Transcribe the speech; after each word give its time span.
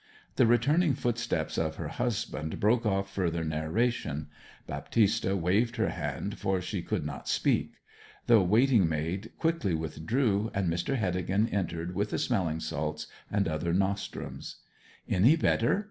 The 0.35 0.47
returning 0.47 0.95
footsteps 0.95 1.59
of 1.59 1.75
her 1.75 1.89
husband 1.89 2.59
broke 2.59 2.87
off 2.87 3.07
further 3.13 3.43
narration. 3.43 4.29
Baptista 4.65 5.37
waved 5.37 5.75
her 5.75 5.89
hand, 5.89 6.39
for 6.39 6.59
she 6.59 6.81
could 6.81 7.05
not 7.05 7.29
speak. 7.29 7.73
The 8.25 8.41
waiting 8.41 8.89
maid 8.89 9.31
quickly 9.37 9.75
withdrew, 9.75 10.49
and 10.55 10.73
Mr. 10.73 10.95
Heddegan 10.95 11.49
entered 11.49 11.93
with 11.93 12.09
the 12.09 12.17
smelling 12.17 12.61
salts 12.61 13.05
and 13.29 13.47
other 13.47 13.73
nostrums. 13.75 14.55
'Any 15.07 15.35
better?' 15.35 15.79